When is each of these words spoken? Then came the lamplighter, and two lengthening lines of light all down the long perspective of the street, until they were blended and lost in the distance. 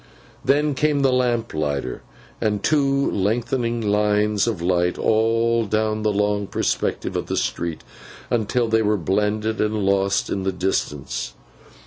Then 0.43 0.73
came 0.73 1.01
the 1.03 1.13
lamplighter, 1.13 2.01
and 2.41 2.63
two 2.63 3.11
lengthening 3.11 3.81
lines 3.81 4.47
of 4.47 4.59
light 4.59 4.97
all 4.97 5.67
down 5.67 6.01
the 6.01 6.11
long 6.11 6.47
perspective 6.47 7.15
of 7.15 7.27
the 7.27 7.37
street, 7.37 7.83
until 8.31 8.67
they 8.67 8.81
were 8.81 8.97
blended 8.97 9.61
and 9.61 9.85
lost 9.85 10.27
in 10.31 10.41
the 10.41 10.51
distance. 10.51 11.35